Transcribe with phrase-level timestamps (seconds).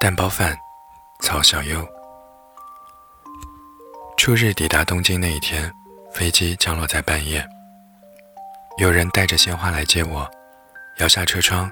[0.00, 0.58] 蛋包饭，
[1.20, 1.86] 曹小优。
[4.16, 5.70] 初日抵达东京那一天，
[6.10, 7.46] 飞机降落在半夜。
[8.78, 10.26] 有人带着鲜花来接我，
[11.00, 11.70] 摇下车窗，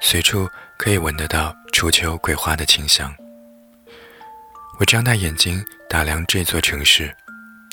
[0.00, 0.48] 随处
[0.78, 3.12] 可以闻得到初秋桂花的清香。
[4.78, 5.60] 我张大眼睛
[5.90, 7.12] 打量这座城市，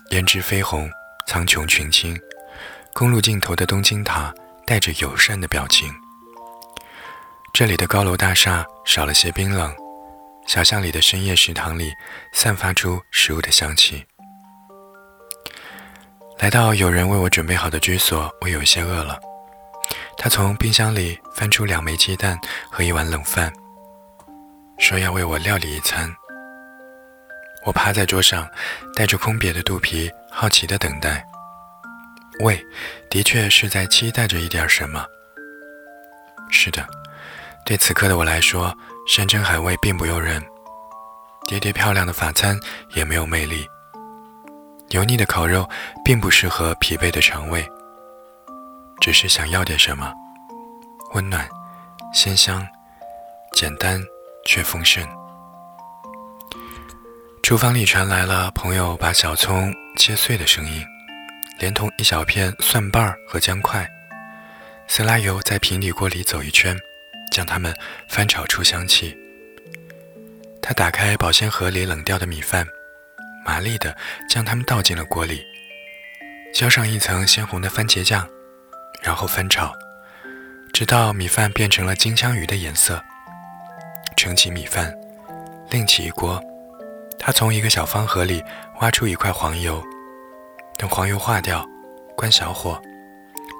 [0.09, 0.89] 胭脂绯红，
[1.27, 2.19] 苍穹群青。
[2.95, 4.33] 公路尽头的东京塔
[4.65, 5.93] 带着友善的表情。
[7.53, 9.71] 这里的高楼大厦少了些冰冷。
[10.47, 11.93] 小巷里的深夜食堂里，
[12.31, 14.03] 散发出食物的香气。
[16.39, 19.19] 来到有人为我准备好的居所，我有些饿了。
[20.17, 22.35] 他从冰箱里翻出两枚鸡蛋
[22.71, 23.53] 和一碗冷饭，
[24.79, 26.11] 说要为我料理一餐。
[27.63, 28.49] 我趴在桌上，
[28.95, 31.23] 带着空瘪的肚皮，好奇地等待。
[32.39, 32.59] 胃，
[33.11, 35.05] 的确是在期待着一点什么。
[36.49, 36.85] 是的，
[37.65, 38.75] 对此刻的我来说。
[39.05, 40.41] 山珍海味并不诱人，
[41.45, 42.57] 叠叠漂亮的法餐
[42.93, 43.67] 也没有魅力。
[44.91, 45.69] 油腻的烤肉
[46.05, 47.69] 并不适合疲惫的肠胃。
[49.01, 50.13] 只是想要点什么，
[51.13, 51.45] 温暖、
[52.13, 52.65] 鲜香、
[53.51, 54.01] 简单
[54.45, 55.05] 却丰盛。
[57.41, 60.81] 厨房里传来了朋友把小葱切碎的声音，
[61.59, 63.85] 连同一小片蒜瓣和姜块。
[64.87, 66.73] 色拉油在平底锅里走一圈。
[67.33, 67.75] 将它们
[68.07, 69.17] 翻炒出香气。
[70.61, 72.65] 他打开保鲜盒里冷掉的米饭，
[73.43, 73.93] 麻利地
[74.29, 75.43] 将它们倒进了锅里，
[76.53, 78.25] 浇上一层鲜红的番茄酱，
[79.01, 79.73] 然后翻炒，
[80.71, 83.03] 直到米饭变成了金枪鱼的颜色。
[84.15, 84.95] 盛起米饭，
[85.69, 86.41] 另起一锅，
[87.19, 88.41] 他从一个小方盒里
[88.79, 89.83] 挖出一块黄油，
[90.77, 91.67] 等黄油化掉，
[92.15, 92.81] 关小火，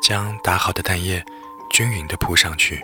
[0.01, 1.21] 将打好的蛋液
[1.71, 2.81] 均匀地铺上去。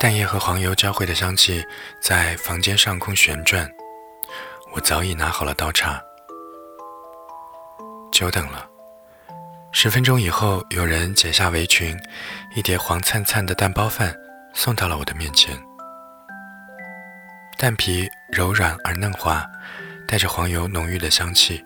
[0.00, 1.66] 蛋液和黄油交汇的香气
[2.00, 3.68] 在房间上空旋转，
[4.72, 6.00] 我早已拿好了刀叉。
[8.12, 8.64] 久等了，
[9.72, 11.98] 十分钟以后，有人解下围裙，
[12.54, 14.14] 一碟黄灿灿的蛋包饭
[14.54, 15.58] 送到了我的面前。
[17.58, 19.44] 蛋皮柔软而嫩滑，
[20.06, 21.60] 带着黄油浓郁的香气。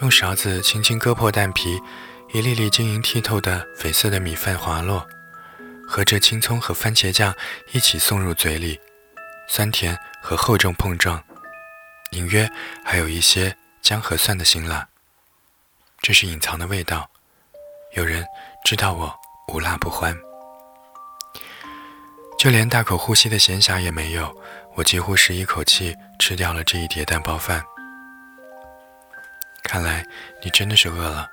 [0.00, 1.78] 用勺子轻轻割破蛋皮，
[2.32, 5.06] 一粒粒晶莹剔透的绯色的米饭滑落。
[5.88, 7.34] 和着青葱和番茄酱
[7.72, 8.78] 一起送入嘴里，
[9.48, 11.24] 酸甜和厚重碰撞，
[12.10, 12.48] 隐约
[12.84, 14.86] 还有一些姜和蒜的辛辣。
[16.00, 17.10] 这是隐藏的味道，
[17.96, 18.24] 有人
[18.64, 20.14] 知道我无辣不欢。
[22.38, 24.42] 就连大口呼吸的闲暇也没有，
[24.76, 27.64] 我几乎是一口气吃掉了这一碟蛋包饭。
[29.62, 30.06] 看来
[30.42, 31.26] 你真的是饿了，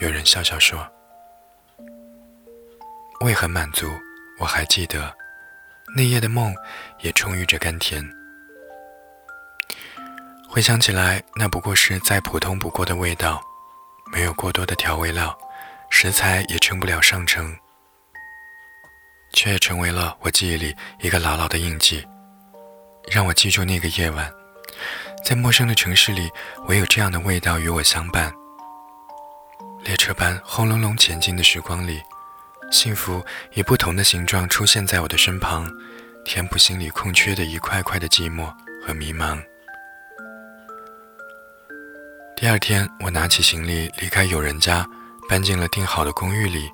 [0.00, 0.95] 有人笑笑说。
[3.20, 3.90] 胃很满足，
[4.38, 5.14] 我还记得
[5.94, 6.54] 那夜的梦
[7.00, 8.06] 也充裕着甘甜。
[10.48, 13.42] 回想起来，那不过是再普通不过的味道，
[14.12, 15.36] 没有过多的调味料，
[15.90, 17.56] 食材也称不了上乘，
[19.32, 22.06] 却也成为了我记忆里一个牢牢的印记，
[23.10, 24.30] 让我记住那个夜晚，
[25.24, 26.30] 在陌生的城市里，
[26.68, 28.32] 唯有这样的味道与我相伴。
[29.82, 32.02] 列车般轰隆隆前进的时光里。
[32.70, 35.70] 幸福以不同的形状出现在我的身旁，
[36.24, 38.52] 填补心里空缺的一块块的寂寞
[38.84, 39.40] 和迷茫。
[42.36, 44.86] 第二天，我拿起行李离开友人家，
[45.28, 46.70] 搬进了订好的公寓里。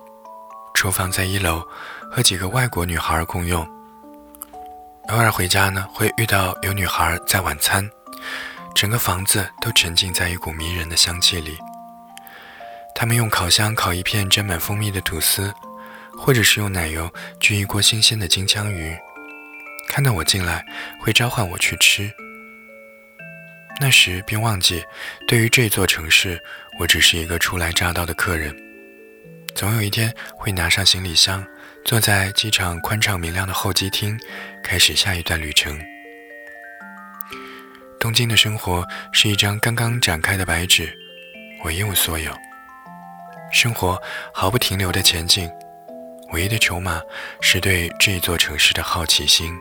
[0.74, 1.62] 厨房在一楼，
[2.10, 3.62] 和几个外国女孩共用。
[5.08, 7.88] 偶尔回家呢，会遇到有女孩在晚餐。
[8.74, 11.58] 整个房子都沉浸在一股迷人的香气里。
[12.94, 15.52] 他们用烤箱烤一片沾满蜂蜜的吐司。
[16.16, 18.96] 或者是用奶油焗一锅新鲜的金枪鱼，
[19.88, 20.64] 看到我进来
[21.00, 22.10] 会召唤我去吃。
[23.80, 24.84] 那时便忘记，
[25.26, 26.40] 对于这座城市，
[26.78, 28.54] 我只是一个初来乍到的客人。
[29.54, 31.44] 总有一天会拿上行李箱，
[31.84, 34.18] 坐在机场宽敞明亮的候机厅，
[34.62, 35.78] 开始下一段旅程。
[37.98, 40.92] 东京的生活是一张刚刚展开的白纸，
[41.64, 42.32] 我一无所有，
[43.52, 44.00] 生活
[44.32, 45.50] 毫不停留的前进。
[46.32, 47.00] 唯一的筹码
[47.40, 49.54] 是对这座城市的好奇心。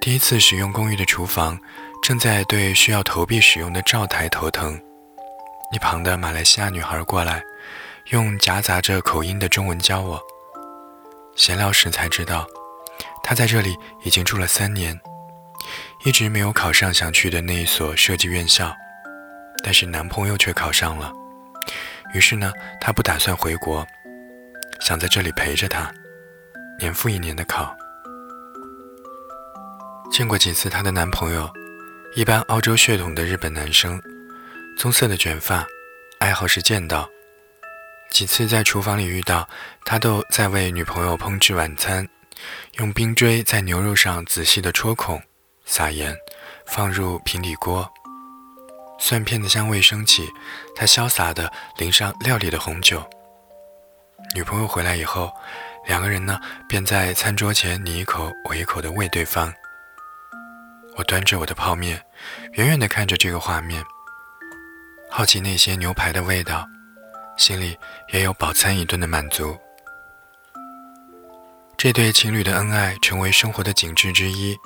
[0.00, 1.58] 第一次使用公寓的厨房，
[2.02, 4.78] 正在对需要投币使用的灶台头疼。
[5.72, 7.42] 一旁的马来西亚女孩过来，
[8.10, 10.20] 用夹杂着口音的中文教我。
[11.34, 12.46] 闲聊时才知道，
[13.22, 15.00] 她在这里已经住了三年，
[16.04, 18.72] 一直没有考上想去的那一所设计院校，
[19.64, 21.10] 但是男朋友却考上了。
[22.14, 23.86] 于是呢，他不打算回国，
[24.80, 25.92] 想在这里陪着他。
[26.78, 27.76] 年复一年的考。
[30.12, 31.52] 见过几次她的男朋友，
[32.14, 34.00] 一般澳洲血统的日本男生，
[34.78, 35.66] 棕色的卷发，
[36.20, 37.08] 爱好是剑道。
[38.10, 39.48] 几次在厨房里遇到，
[39.84, 42.08] 他都在为女朋友烹制晚餐，
[42.78, 45.20] 用冰锥在牛肉上仔细的戳孔，
[45.64, 46.16] 撒盐，
[46.64, 47.92] 放入平底锅。
[48.98, 50.28] 蒜片的香味升起，
[50.74, 53.04] 他潇洒地淋上料理的红酒。
[54.34, 55.32] 女朋友回来以后，
[55.86, 59.52] 两个人呢便在餐桌前你一口我一口地喂对方。
[60.96, 62.00] 我端着我的泡面，
[62.52, 63.84] 远远地看着这个画面，
[65.10, 66.66] 好奇那些牛排的味道。
[67.36, 67.76] 心里
[68.12, 69.58] 也有饱餐一顿的满足。
[71.76, 74.56] 这对情侣的恩爱成为生活的景致之一。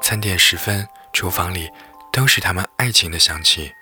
[0.00, 1.68] 餐点时分，厨房里
[2.12, 3.72] 都是他们爱情的香气。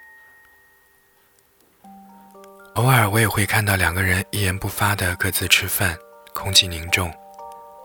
[2.75, 5.99] 偶尔我也会看到两个人一言不发的各自吃饭，
[6.33, 7.13] 空气凝重，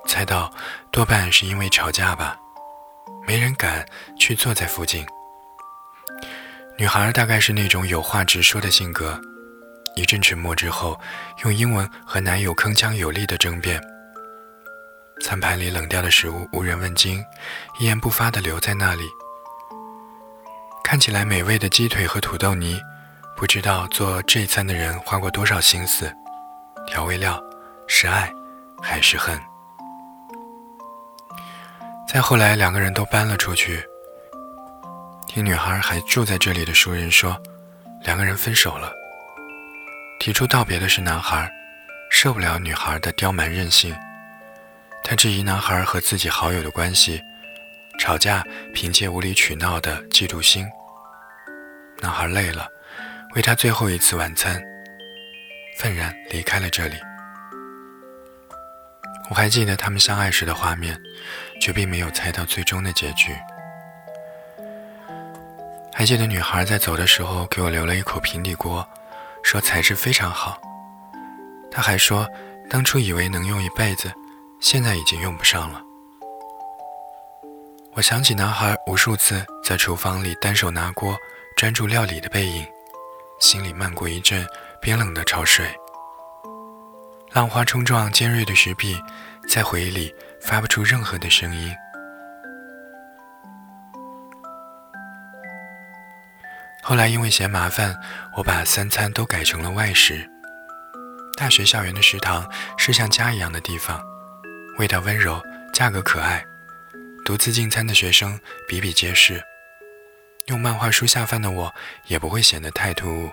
[0.08, 0.54] 猜到
[0.92, 2.38] 多半是因为吵架吧。
[3.26, 3.86] 没人敢
[4.20, 5.06] 去坐在附近。
[6.78, 9.20] 女孩大概是那种有话直说的性格。
[9.96, 11.00] 一阵沉默之后，
[11.44, 13.82] 用英文和男友铿锵有力的争辩。
[15.22, 17.24] 餐盘里冷掉的食物无人问津，
[17.80, 19.04] 一言不发地留在那里。
[20.94, 22.80] 看起来美味的鸡腿和土豆泥，
[23.36, 26.16] 不知道做这餐的人花过多少心思。
[26.86, 27.44] 调味料
[27.88, 28.32] 是爱
[28.80, 29.36] 还是恨？
[32.08, 33.84] 再后来，两个人都搬了出去。
[35.26, 37.42] 听女孩还住在这里的熟人说，
[38.04, 38.94] 两个人分手了。
[40.20, 41.52] 提出道别的是男孩，
[42.12, 43.96] 受不了女孩的刁蛮任性。
[45.04, 47.20] 他质疑男孩和自己好友的关系，
[48.00, 48.44] 吵架
[48.76, 50.64] 凭借无理取闹的嫉妒心。
[52.04, 52.68] 男孩累了，
[53.34, 54.62] 为他最后一次晚餐，
[55.78, 56.98] 愤然离开了这里。
[59.30, 61.02] 我还记得他们相爱时的画面，
[61.62, 63.34] 却并没有猜到最终的结局。
[65.94, 68.86] 还记得女孩在走的时候给我留了一口平底锅。
[69.42, 70.62] 说材质非常好，
[71.72, 72.28] 她还说
[72.70, 74.12] 当初以为能用一辈子，
[74.60, 75.82] 现在已经用不上了。
[77.94, 81.18] 我想起男孩无数次在厨房里单手拿锅
[81.64, 82.68] 专注料理的背影，
[83.40, 84.46] 心里漫过一阵
[84.82, 85.66] 冰冷的潮水。
[87.32, 89.02] 浪花冲撞尖锐的石壁，
[89.48, 91.74] 在回忆里发不出任何的声音。
[96.82, 97.98] 后来因为嫌麻烦，
[98.36, 100.30] 我把三餐都改成了外食。
[101.38, 102.46] 大学校园的食堂
[102.78, 104.04] 是像家一样的地方，
[104.80, 105.42] 味道温柔，
[105.74, 106.44] 价格可爱。
[107.24, 108.38] 独自进餐的学生
[108.68, 109.42] 比比皆是，
[110.48, 111.74] 用漫画书下饭的我
[112.08, 113.32] 也不会显得太突兀。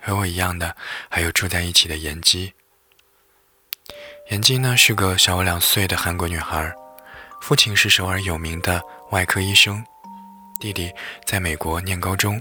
[0.00, 0.76] 和我一样的
[1.08, 2.52] 还有住在一起的妍姬。
[4.30, 6.72] 妍姬呢是个小我两岁的韩国女孩，
[7.40, 9.84] 父亲是首尔有名的外科医生。
[10.60, 10.90] 弟弟
[11.26, 12.40] 在美国念高中，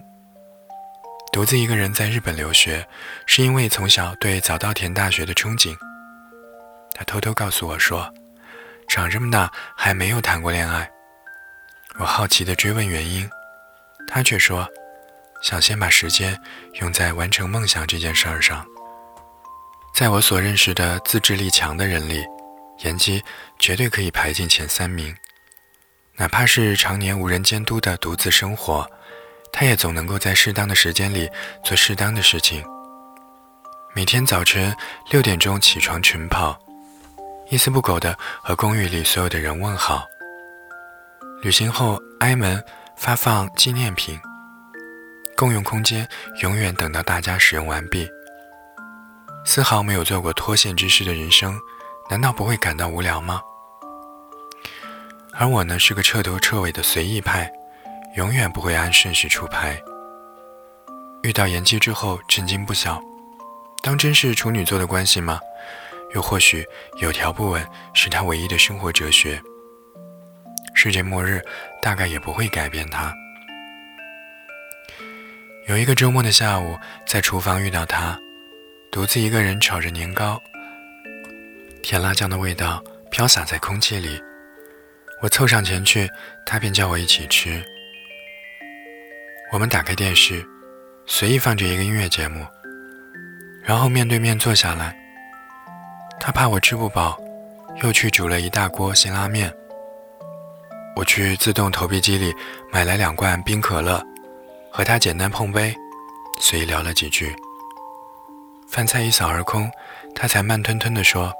[1.33, 2.87] 独自一个人在日本留学，
[3.25, 5.75] 是因为从小对早稻田大学的憧憬。
[6.93, 8.13] 他偷偷告诉我说
[8.87, 10.89] ：“长这么大还没有谈过恋爱。”
[11.99, 13.29] 我好奇地追问原因，
[14.07, 14.67] 他却说
[15.43, 16.39] ：“想先把时间
[16.81, 18.65] 用在完成梦想这件事儿上。”
[19.93, 22.25] 在我所认识的自制力强的人里，
[22.79, 23.23] 妍希
[23.59, 25.15] 绝对可以排进前三名。
[26.15, 28.89] 哪怕是常年无人监督的独自生活，
[29.51, 31.29] 他也总能够在适当的时间里
[31.63, 32.63] 做适当的事情。
[33.95, 34.75] 每天早晨
[35.11, 36.59] 六点钟起床晨跑，
[37.51, 40.03] 一丝不苟地和公寓里所有的人问好。
[41.43, 42.63] 旅行后挨门
[42.95, 44.17] 发放纪念品，
[45.35, 46.07] 共用空间
[46.41, 48.07] 永远等到大家使用完毕。
[49.43, 51.59] 丝毫没有做过脱线之事的人生，
[52.09, 53.41] 难道不会感到无聊吗？
[55.33, 57.51] 而我呢，是个彻头彻尾的随意派，
[58.15, 59.77] 永远不会按顺序出牌。
[61.23, 63.01] 遇到延姬之后，震惊不小。
[63.81, 65.41] 当真是处女座的关系吗？
[66.15, 66.65] 又或许
[67.01, 69.43] 有条不紊是他唯一的生活哲学。
[70.73, 71.41] 世界末日
[71.81, 73.13] 大概也不会改变他。
[75.67, 78.19] 有一个周末的下午，在厨房遇到他，
[78.91, 80.41] 独自一个人炒着年糕，
[81.81, 84.21] 甜辣酱的味道飘洒在空气里。
[85.21, 86.09] 我凑上前去，
[86.45, 87.63] 他便叫我一起吃。
[89.53, 90.45] 我们打开电视，
[91.05, 92.45] 随意放着一个音乐节目，
[93.63, 94.93] 然后面对面坐下来。
[96.19, 97.17] 他怕我吃不饱，
[97.83, 99.53] 又去煮了一大锅辛拉面。
[100.95, 102.33] 我去自动投币机里
[102.71, 104.01] 买来两罐冰可乐，
[104.71, 105.75] 和他简单碰杯，
[106.39, 107.35] 随意聊了几句。
[108.69, 109.69] 饭菜一扫而空，
[110.15, 111.33] 他才慢吞吞地说：“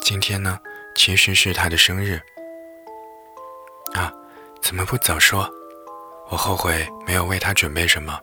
[0.00, 0.58] 今天呢，
[0.94, 2.20] 其实是他的生日。
[3.94, 4.12] 啊，
[4.62, 5.48] 怎么不早说？
[6.28, 8.18] 我后悔没有为他准备什么。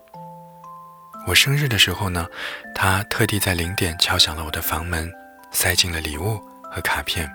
[1.25, 2.27] 我生日的时候呢，
[2.75, 5.11] 他特地在零点敲响了我的房门，
[5.51, 6.39] 塞进了礼物
[6.71, 7.29] 和卡片。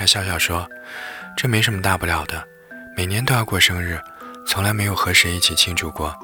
[0.00, 0.66] 他笑笑说
[1.36, 2.42] ：“这没什么大不了的，
[2.96, 4.00] 每年都要过生日，
[4.46, 6.18] 从来没有和谁一起庆祝过。”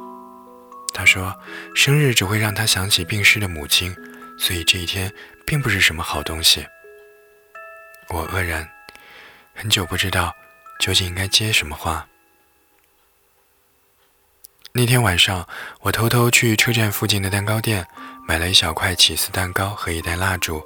[0.94, 1.38] 他说
[1.76, 3.94] ：“生日只会让他想起病逝的母亲，
[4.38, 5.12] 所以这一天
[5.44, 6.66] 并不是什么好东西。”
[8.08, 8.66] 我愕然，
[9.54, 10.34] 很久不知道
[10.80, 12.08] 究竟应该接什么话。
[14.72, 15.46] 那天晚上，
[15.82, 17.86] 我偷偷去车站附近的蛋糕店
[18.26, 20.64] 买了一小块起司蛋糕和一袋蜡烛。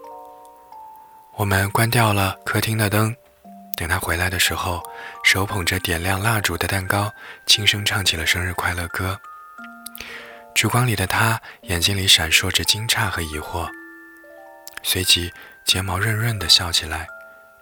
[1.40, 3.16] 我们关掉了客厅的灯，
[3.75, 4.82] 等他回来的时候，
[5.25, 7.11] 手捧着点亮蜡烛的蛋糕，
[7.47, 9.18] 轻声唱起了生日快乐歌。
[10.54, 13.66] 烛光里的他，眼睛里闪烁着惊诧和疑惑，
[14.82, 15.32] 随即
[15.64, 17.09] 睫毛润润的笑起来，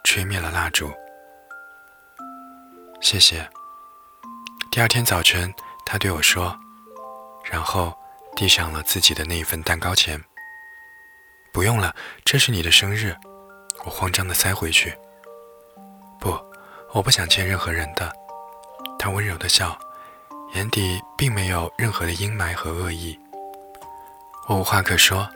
[0.03, 0.93] 吹灭了蜡烛。
[3.01, 3.49] 谢谢。
[4.73, 5.55] 第二天早晨，
[5.87, 6.59] 他对我说，
[7.49, 7.97] 然后
[8.35, 10.21] 递上了自己的那一份蛋糕钱。
[11.53, 11.95] 不用了，
[12.25, 13.17] 这是你的生日。
[13.89, 14.95] 我慌张地塞回去。
[16.21, 16.39] 不，
[16.93, 18.13] 我不想欠任何人的。
[18.99, 19.79] 他温柔地笑，
[20.55, 23.19] 眼底并没有任何的阴霾和恶意。
[24.47, 25.27] 我无话可说，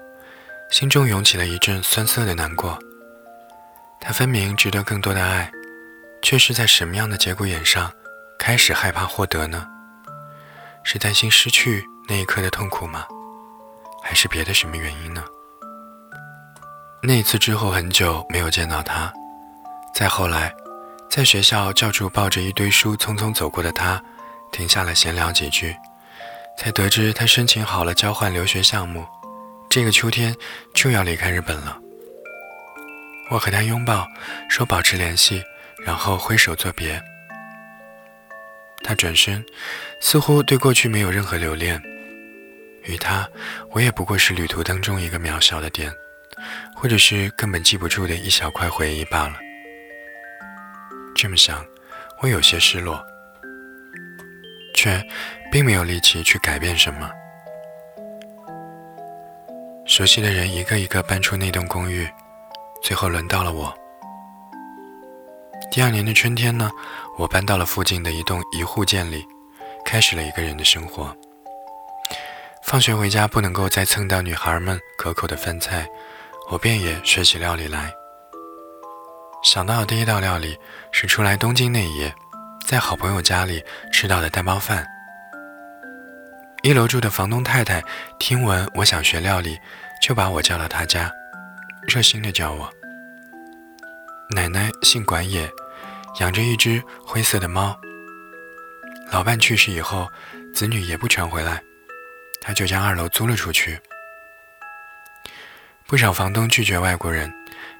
[0.71, 2.78] 心中涌起了一阵酸涩的难过。
[3.99, 5.50] 他分明值得更多的爱，
[6.21, 7.90] 却是在什么样的节骨眼上
[8.38, 9.66] 开始害怕获得呢？
[10.85, 13.06] 是担心失去那一刻的痛苦吗？
[14.02, 15.25] 还是别的什么原因呢？
[17.04, 19.12] 那次之后，很久没有见到他。
[19.92, 20.54] 再后来，
[21.11, 24.00] 在学校教处抱着一堆书匆匆走过的他，
[24.52, 25.75] 停下来闲聊几句，
[26.56, 29.04] 才得知他申请好了交换留学项目，
[29.68, 30.32] 这个秋天
[30.75, 31.76] 就要离开日本了。
[33.30, 34.06] 我和他拥抱，
[34.49, 35.42] 说保持联系，
[35.85, 37.02] 然后挥手作别。
[38.85, 39.44] 他转身，
[40.00, 41.82] 似乎对过去没有任何留恋。
[42.85, 43.28] 与他，
[43.73, 45.92] 我也不过是旅途当中一个渺小的点。
[46.75, 49.34] 或者是根本记不住的一小块回忆罢了。
[51.14, 51.64] 这么想，
[52.20, 53.04] 我有些失落，
[54.75, 55.02] 却
[55.50, 57.11] 并没有力气去改变什么。
[59.84, 62.08] 熟悉的人一个一个搬出那栋公寓，
[62.82, 63.72] 最后轮到了我。
[65.70, 66.70] 第二年的春天呢，
[67.18, 69.25] 我搬到了附近的一栋一户建里，
[69.84, 71.14] 开始了一个人的生活。
[72.62, 75.87] 放学回家不能够再蹭到女孩们可口的饭菜。
[76.52, 77.90] 我便也学起料理来。
[79.42, 80.54] 想到的第一道料理
[80.90, 82.14] 是出来东京那一夜，
[82.66, 84.87] 在好朋友家里吃到的蛋包饭。
[86.62, 87.82] 一楼住的房东太太
[88.18, 89.59] 听闻我想学料理，
[90.02, 91.11] 就把我叫到她家，
[91.88, 92.71] 热心的教我。
[94.37, 95.50] 奶奶姓管野，
[96.21, 97.75] 养着一只灰色的猫。
[99.11, 100.06] 老伴去世以后，
[100.54, 101.62] 子女也不全回来，
[102.42, 103.80] 她就将二楼租了出去。
[105.92, 107.30] 不少房东拒绝外国人，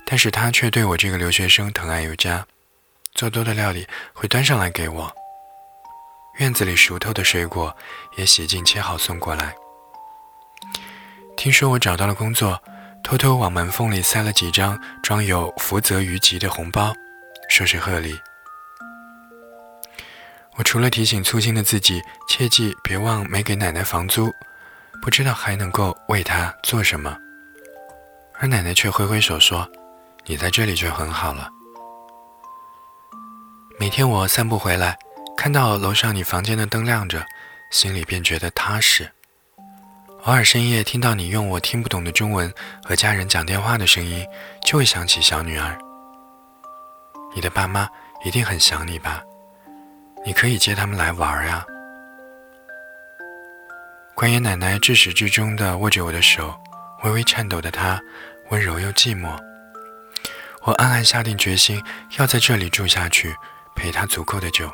[0.05, 2.47] 但是他却对我这个留学生疼爱有加，
[3.15, 5.11] 做多的料理会端上来给我。
[6.39, 7.75] 院子里熟透的水果
[8.19, 9.55] 也洗净切好送过来。
[11.39, 12.63] 听说我找到了工作，
[13.03, 16.93] 偷偷往门缝里塞了几张装有福泽谕吉的红包，
[17.49, 18.21] 说是贺礼。
[20.57, 24.31] 我除了提醒粗心的自己切记别忘没给奶奶房租，
[25.01, 27.17] 不知道还能够为她做什么。
[28.43, 29.71] 而奶奶却挥挥手说
[30.27, 31.49] ：“你在这里就很好了。”
[33.79, 34.99] 每天我散步回来，
[35.37, 37.25] 看到楼上你房间的灯亮着，
[37.71, 39.09] 心里便觉得踏实。
[40.25, 44.27] 偶尔深夜听到你用我听不懂的中文和家人讲电话的声音，
[44.65, 45.79] 就会想起小女儿。
[47.37, 47.89] 你的爸妈
[48.25, 49.23] 一定很想你吧？
[50.27, 51.65] 你可以接他们来玩呀。
[54.17, 56.53] 关爷奶奶至始至终地握着我的手，
[57.05, 58.03] 微微颤抖的她。
[58.53, 59.35] 温柔又寂寞，
[60.61, 61.83] 我暗暗下定决心
[62.19, 63.35] 要在这里住下去，
[63.75, 64.71] 陪他足够的久。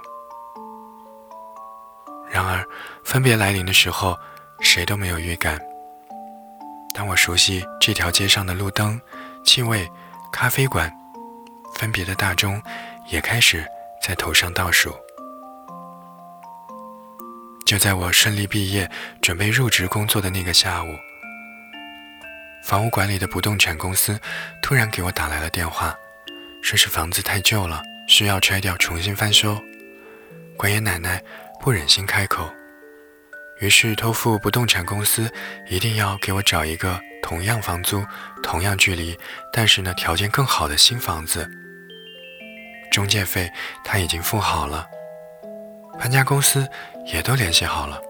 [2.28, 2.66] 然而，
[3.04, 4.18] 分别来临的时候，
[4.58, 5.60] 谁都没有预感。
[6.92, 9.00] 当我熟悉这条街上的路灯、
[9.44, 9.88] 气味、
[10.32, 10.92] 咖啡馆，
[11.76, 12.60] 分别的大钟
[13.06, 13.64] 也开始
[14.02, 14.92] 在头上倒数。
[17.64, 18.90] 就在我顺利毕业、
[19.22, 20.88] 准备入职工作的那个下午。
[22.62, 24.18] 房屋管理的不动产公司
[24.60, 25.96] 突然给我打来了电话，
[26.62, 29.58] 说是房子太旧了，需要拆掉重新翻修。
[30.56, 31.22] 管爷奶奶
[31.60, 32.52] 不忍心开口，
[33.60, 35.32] 于是托付不动产公司
[35.68, 38.04] 一定要给我找一个同样房租、
[38.42, 39.18] 同样距离，
[39.52, 41.48] 但是呢条件更好的新房子。
[42.90, 43.50] 中介费
[43.84, 44.86] 他已经付好了，
[45.98, 46.68] 搬家公司
[47.06, 48.00] 也都联系好了。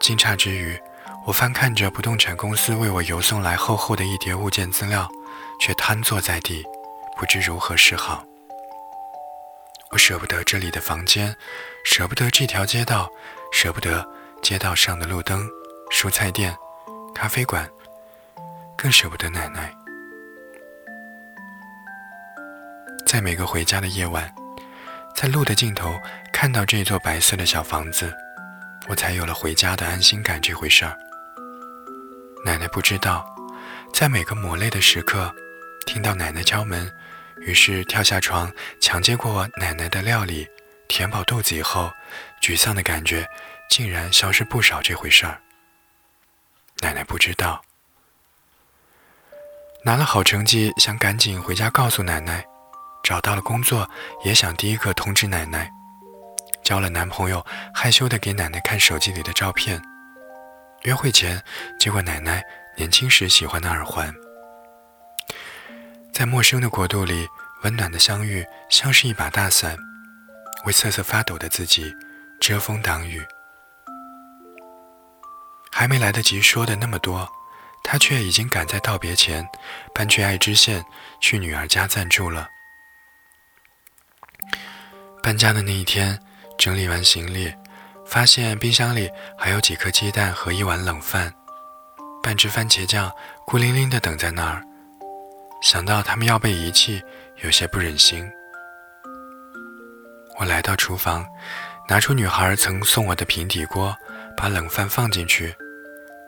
[0.00, 0.80] 惊诧之余，
[1.26, 5.08] 我翻看着不动产公司为我邮送来厚厚的一叠物件资料，
[5.58, 6.64] 却瘫坐在地，
[7.18, 8.24] 不知如何是好。
[9.90, 11.34] 我舍不得这里的房间，
[11.84, 13.10] 舍不得这条街道，
[13.52, 14.08] 舍不得
[14.40, 15.44] 街道上的路灯、
[15.90, 16.56] 蔬菜店、
[17.12, 17.68] 咖啡馆，
[18.76, 19.74] 更舍不得奶奶。
[23.04, 24.32] 在每个回家的夜晚，
[25.16, 25.98] 在路的尽头
[26.32, 28.14] 看到这座白色的小房子，
[28.88, 30.96] 我才有了回家的安心感这回事儿。
[32.46, 33.26] 奶奶不知道，
[33.92, 35.34] 在每个抹泪的时刻，
[35.84, 36.88] 听到奶奶敲门。
[37.40, 38.48] 于是跳下床，
[38.80, 40.46] 抢接过奶奶的料理，
[40.86, 41.90] 填饱肚子以后，
[42.40, 43.28] 沮丧的感觉
[43.68, 44.80] 竟然消失不少。
[44.80, 45.40] 这回事儿，
[46.78, 47.60] 奶奶不知道。
[49.82, 52.42] 拿了好成绩，想赶紧回家告诉奶奶；
[53.02, 53.90] 找到了工作，
[54.24, 55.66] 也想第一个通知奶奶；
[56.62, 59.80] 交了男朋友，害羞的给奶奶看手机里的照片；
[60.86, 61.42] 约会前，
[61.80, 62.40] 接过奶奶
[62.76, 64.14] 年轻时喜欢的耳环。
[66.12, 67.26] 在陌生的国度里，
[67.64, 69.76] 温暖的相遇像是一把大伞，
[70.64, 71.92] 为瑟瑟发抖的自己
[72.40, 73.20] 遮风挡雨。
[75.72, 77.28] 还没来得及说的那么多，
[77.82, 79.44] 他却已经赶在道别前
[79.92, 80.84] 搬去爱知县
[81.20, 82.48] 去女儿家暂住了。
[85.20, 86.16] 搬家的那一天，
[86.56, 87.52] 整理完行李，
[88.06, 91.32] 发现冰箱里还有几颗鸡蛋和一碗冷饭，
[92.22, 93.12] 半只番茄酱
[93.44, 94.62] 孤零零地等在那儿。
[95.60, 97.02] 想到他们要被遗弃，
[97.42, 98.30] 有些不忍心。
[100.38, 101.26] 我来到厨房，
[101.88, 103.94] 拿出女孩曾送我的平底锅，
[104.36, 105.54] 把冷饭放进去，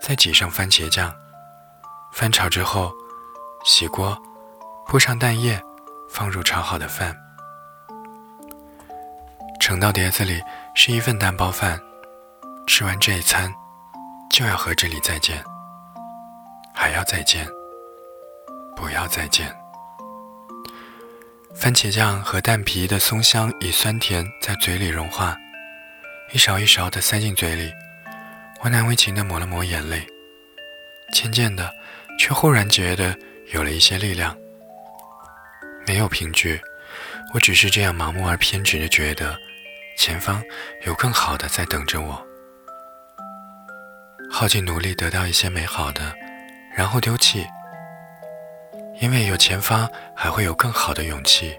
[0.03, 1.15] 再挤上番茄酱，
[2.13, 2.93] 翻炒之后，
[3.65, 4.17] 洗锅，
[4.87, 5.63] 铺上蛋液，
[6.11, 7.17] 放入炒好的饭，
[9.69, 10.43] 盛到碟子里
[10.75, 11.79] 是一份蛋包饭。
[12.67, 13.53] 吃完这一餐，
[14.31, 15.45] 就要和这里再见，
[16.73, 17.47] 还要再见。
[18.75, 19.55] 不要再见。
[21.55, 25.37] 番茄酱和蛋皮的松香与酸甜在嘴里融化，
[26.33, 27.71] 一勺一勺的塞进嘴里。
[28.63, 30.03] 我难为情的抹了抹眼泪，
[31.13, 31.71] 渐渐的，
[32.19, 33.15] 却忽然觉得
[33.53, 34.35] 有了一些力量。
[35.87, 36.59] 没有凭据，
[37.35, 39.39] 我只是这样盲目而偏执的觉得，
[39.99, 40.41] 前方
[40.87, 42.25] 有更好的在等着我。
[44.31, 46.15] 耗尽努力得到一些美好的，
[46.73, 47.45] 然后丢弃。
[49.01, 51.59] 因为有前方，还会有更好的勇气。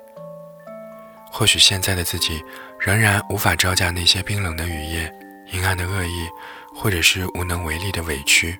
[1.30, 2.41] 或许现在的自己
[2.80, 5.13] 仍然无法招架那些冰冷的雨夜、
[5.52, 6.25] 阴暗的恶意，
[6.73, 8.58] 或者是无能为力的委屈。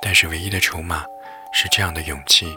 [0.00, 1.04] 但是唯一的筹码
[1.52, 2.56] 是这样的勇气。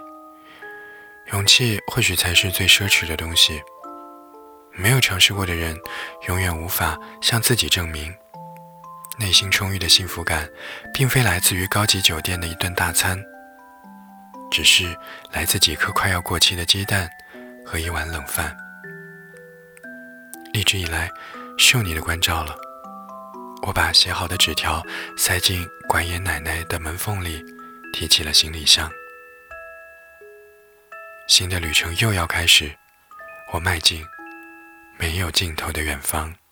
[1.34, 3.62] 勇气或许才是最奢侈的东西。
[4.76, 5.78] 没有尝试过的人，
[6.28, 8.14] 永远无法向自己证明，
[9.18, 10.50] 内心充裕的幸福感，
[10.94, 13.24] 并非来自于高级酒店的一顿大餐。
[14.52, 14.96] 只是
[15.32, 17.10] 来自几颗快要过期的鸡蛋
[17.66, 18.56] 和一碗冷饭。
[20.54, 21.10] 一直以来，
[21.58, 22.56] 受你的关照了。
[23.66, 24.84] 我把写好的纸条
[25.18, 27.44] 塞进管爷奶奶的门缝里，
[27.94, 28.92] 提起了行李箱。
[31.28, 32.76] 新的旅程又要开始，
[33.54, 34.06] 我迈进
[35.04, 36.43] 没有尽头的远方。